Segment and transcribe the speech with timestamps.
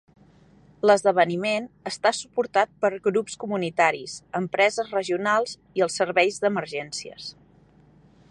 [0.91, 7.29] L'esdeveniment està suportat per grups comunitaris, empreses regionals i els serveis d'emergències,